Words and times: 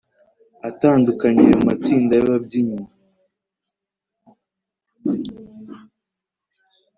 atandukanye 0.69 1.41
Ayo 1.47 1.57
matsinda 1.67 2.13
yababyinnyi 2.15 2.81